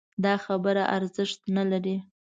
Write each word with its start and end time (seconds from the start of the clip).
دا 0.23 0.33
خبره 0.45 0.83
ارزښت 0.97 1.39
نه 1.55 1.63
لري 1.71 1.95